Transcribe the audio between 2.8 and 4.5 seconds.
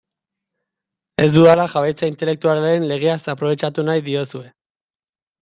legeaz aprobetxatu nahi diozue.